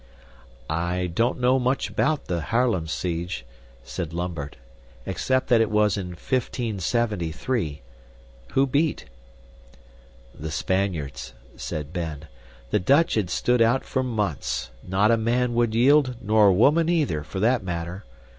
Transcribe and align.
"I 0.67 1.11
don't 1.13 1.39
know 1.39 1.59
much 1.59 1.87
about 1.87 2.25
the 2.25 2.41
Haarlem 2.41 2.87
siege," 2.87 3.45
said 3.83 4.15
Lambert, 4.15 4.55
"except 5.05 5.45
that 5.49 5.61
it 5.61 5.69
was 5.69 5.95
in 5.95 6.07
1573. 6.07 7.83
Who 8.53 8.65
beat?" 8.65 9.05
"The 10.33 10.49
Spaniards," 10.49 11.33
said 11.55 11.93
Ben. 11.93 12.23
"The 12.71 12.79
Dutch 12.79 13.13
had 13.13 13.29
stood 13.29 13.61
out 13.61 13.83
for 13.85 14.01
months. 14.01 14.71
Not 14.81 15.11
a 15.11 15.17
man 15.17 15.53
would 15.53 15.75
yield 15.75 16.15
nor 16.19 16.47
a 16.47 16.51
woman, 16.53 16.89
either, 16.89 17.23
for 17.23 17.39
that 17.39 17.61
matter. 17.63 18.03